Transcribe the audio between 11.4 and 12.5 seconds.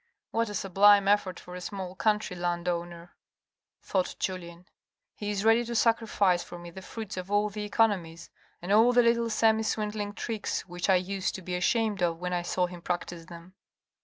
be ashamed of when I